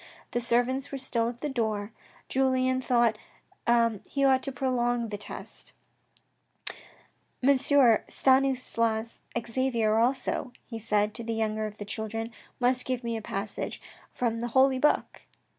The 0.31 0.41
servants 0.41 0.91
were 0.91 0.97
still 0.97 1.29
at 1.29 1.41
the 1.41 1.47
door. 1.47 1.91
Julien 2.27 2.81
thought 2.81 3.19
that 3.67 3.99
he 4.09 4.25
ought 4.25 4.41
to 4.41 4.51
prolong 4.51 5.09
the 5.09 5.17
test 5.19 5.73
—"M. 7.43 7.55
Stanislas 7.55 9.21
Xavier 9.47 9.99
also," 9.99 10.53
he 10.65 10.79
said 10.79 11.13
to 11.13 11.23
the 11.23 11.35
youngest 11.35 11.73
of 11.73 11.77
the 11.77 11.85
children," 11.85 12.31
must 12.59 12.85
give 12.85 13.03
me 13.03 13.15
a 13.15 13.21
passage 13.21 13.79
from 14.11 14.39
the 14.39 14.47
holy 14.57 14.79
book." 14.79 15.21